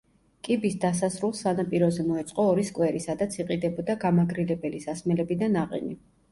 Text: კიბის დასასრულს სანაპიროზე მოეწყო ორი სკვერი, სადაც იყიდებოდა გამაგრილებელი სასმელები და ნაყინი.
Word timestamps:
კიბის 0.45 0.77
დასასრულს 0.85 1.41
სანაპიროზე 1.45 2.07
მოეწყო 2.07 2.47
ორი 2.55 2.65
სკვერი, 2.71 3.03
სადაც 3.07 3.39
იყიდებოდა 3.43 3.99
გამაგრილებელი 4.07 4.85
სასმელები 4.91 5.43
და 5.47 5.55
ნაყინი. 5.57 5.97